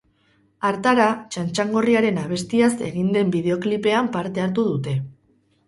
[0.69, 1.05] Hartara,
[1.35, 4.99] txantxagorriaren abestiaz egin den bideoklipean parte hartu dute.